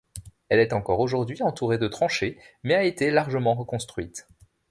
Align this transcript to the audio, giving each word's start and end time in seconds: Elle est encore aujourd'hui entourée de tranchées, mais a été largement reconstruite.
Elle 0.49 0.57
est 0.57 0.73
encore 0.73 0.99
aujourd'hui 0.99 1.43
entourée 1.43 1.77
de 1.77 1.87
tranchées, 1.87 2.39
mais 2.63 2.73
a 2.73 2.81
été 2.83 3.11
largement 3.11 3.53
reconstruite. 3.53 4.25